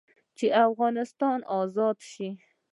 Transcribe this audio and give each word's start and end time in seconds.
چې 0.37 0.45
افغانستان 0.65 1.39
ازاد 1.59 1.97
سو. 2.11 2.29